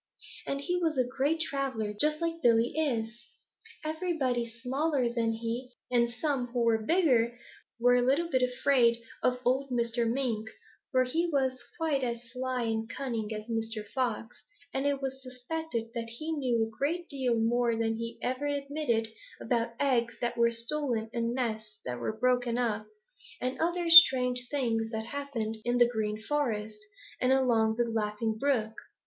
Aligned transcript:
And 0.47 0.61
he 0.61 0.77
was 0.77 0.97
a 0.97 1.03
great 1.03 1.41
traveler, 1.41 1.93
just 1.93 2.23
as 2.23 2.31
Billy 2.41 2.73
is. 2.75 3.23
Everybody 3.85 4.49
smaller 4.49 5.13
than 5.13 5.31
he 5.33 5.73
and 5.91 6.09
some 6.09 6.47
who 6.47 6.63
were 6.63 6.81
bigger 6.83 7.37
were 7.79 7.93
a 7.97 8.01
little 8.01 8.27
bit 8.27 8.41
afraid 8.41 8.97
of 9.21 9.37
old 9.45 9.69
Mr. 9.69 10.11
Mink, 10.11 10.49
for 10.91 11.03
he 11.03 11.29
was 11.31 11.63
quite 11.77 12.03
as 12.03 12.23
sly 12.31 12.63
and 12.63 12.89
cunning 12.89 13.31
as 13.31 13.47
Mr. 13.47 13.87
Fox, 13.87 14.41
and 14.73 14.87
it 14.87 15.03
was 15.03 15.21
suspected 15.21 15.91
that 15.93 16.09
he 16.09 16.31
knew 16.31 16.63
a 16.65 16.75
great 16.79 17.07
deal 17.07 17.35
more 17.35 17.75
than 17.75 17.97
he 17.97 18.17
ever 18.23 18.47
admitted 18.47 19.07
about 19.39 19.75
eggs 19.79 20.15
that 20.19 20.35
were 20.35 20.49
stolen 20.49 21.11
and 21.13 21.35
nests 21.35 21.77
that 21.85 21.99
were 21.99 22.17
broken 22.17 22.57
up, 22.57 22.87
and 23.39 23.59
other 23.59 23.87
strange 23.91 24.47
things 24.49 24.89
that 24.89 25.05
happened 25.05 25.59
in 25.63 25.77
the 25.77 25.87
Green 25.87 26.19
Forest 26.19 26.83
and 27.21 27.31
along 27.31 27.75
the 27.75 27.83
Laughing 27.85 28.35
Brook. 28.35 28.73